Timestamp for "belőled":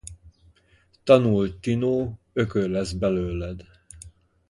2.91-3.65